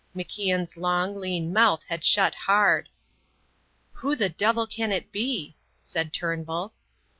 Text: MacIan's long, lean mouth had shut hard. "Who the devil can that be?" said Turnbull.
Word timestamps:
MacIan's 0.15 0.77
long, 0.77 1.15
lean 1.19 1.53
mouth 1.53 1.83
had 1.87 2.03
shut 2.03 2.33
hard. 2.33 2.89
"Who 3.91 4.15
the 4.15 4.29
devil 4.29 4.65
can 4.65 4.89
that 4.89 5.11
be?" 5.11 5.55
said 5.83 6.11
Turnbull. 6.11 6.73